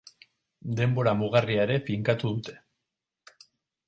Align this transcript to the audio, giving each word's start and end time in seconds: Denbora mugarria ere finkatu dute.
Denbora 0.77 1.11
mugarria 1.19 1.67
ere 1.69 1.77
finkatu 1.89 2.31
dute. 2.39 2.57